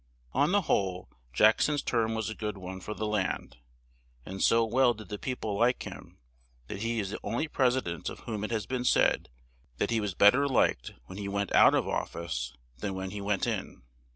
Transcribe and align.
On 0.33 0.51
the 0.51 0.61
whole, 0.61 1.11
Jack 1.31 1.61
son's 1.61 1.83
term 1.83 2.15
was 2.15 2.27
a 2.27 2.33
good 2.33 2.57
one 2.57 2.81
for 2.81 2.95
the 2.95 3.05
land; 3.05 3.57
and 4.25 4.41
so 4.41 4.65
well 4.65 4.95
did 4.95 5.09
the 5.09 5.19
peo 5.19 5.35
ple 5.35 5.59
like 5.59 5.83
him, 5.83 6.17
that 6.65 6.81
he 6.81 6.99
is 6.99 7.11
the 7.11 7.19
on 7.23 7.33
ly 7.37 7.45
pres 7.45 7.77
i 7.77 7.81
dent 7.81 8.09
of 8.09 8.21
whom 8.21 8.43
it 8.43 8.49
has 8.49 8.65
been 8.65 8.83
said 8.83 9.29
that 9.77 9.91
he 9.91 10.01
was 10.01 10.15
bet 10.15 10.33
ter 10.33 10.47
liked 10.47 10.93
when 11.05 11.19
he 11.19 11.27
went 11.27 11.53
out 11.53 11.75
of 11.75 11.87
of 11.87 12.09
fice 12.09 12.51
than 12.79 12.95
when 12.95 13.11
he 13.11 13.21
went 13.21 13.45
in. 13.45 13.83